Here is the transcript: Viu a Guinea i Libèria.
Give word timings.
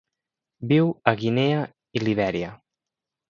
Viu 0.71 0.89
a 1.11 1.13
Guinea 1.25 1.59
i 1.99 2.03
Libèria. 2.05 2.49